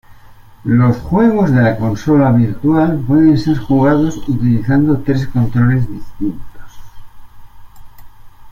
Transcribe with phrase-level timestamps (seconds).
[0.63, 6.71] Los juegos de la consola virtual pueden ser jugados utilizando tres controles distintos.